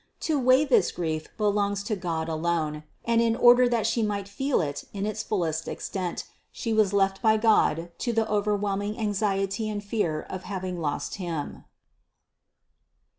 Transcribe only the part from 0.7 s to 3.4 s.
grief be longs to God alone, and in